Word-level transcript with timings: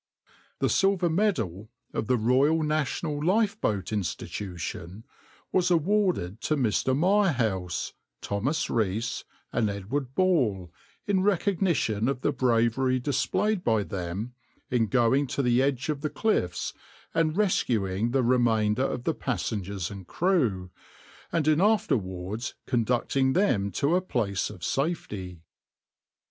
\par 0.25 0.33
The 0.61 0.69
silver 0.69 1.11
medal 1.11 1.69
of 1.93 2.07
the 2.07 2.17
Royal 2.17 2.63
National 2.63 3.23
Lifeboat 3.23 3.93
Institution 3.93 5.03
was 5.51 5.69
awarded 5.69 6.41
to 6.41 6.55
Mr. 6.55 6.97
Mirehouse, 6.97 7.93
Thomas 8.19 8.67
Rees, 8.67 9.25
and 9.53 9.69
Edward 9.69 10.15
Ball 10.15 10.73
in 11.05 11.21
recognition 11.21 12.07
of 12.07 12.21
the 12.21 12.31
bravery 12.31 12.99
displayed 12.99 13.63
by 13.63 13.83
them, 13.83 14.33
in 14.71 14.87
going 14.87 15.27
to 15.27 15.43
the 15.43 15.61
edge 15.61 15.87
of 15.89 16.01
the 16.01 16.09
cliffs 16.09 16.73
and 17.13 17.37
rescuing 17.37 18.09
the 18.09 18.23
remainder 18.23 18.81
of 18.83 19.03
the 19.03 19.13
passengers 19.13 19.91
and 19.91 20.07
crew, 20.07 20.71
and 21.31 21.47
in 21.47 21.61
afterwards 21.61 22.55
conducting 22.65 23.33
them 23.33 23.69
to 23.73 23.95
a 23.95 24.01
place 24.01 24.49
of 24.49 24.63
safety. 24.63 25.43